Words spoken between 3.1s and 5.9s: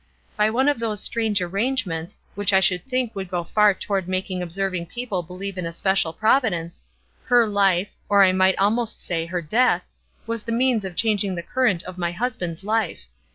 would go far toward making observing people believe in a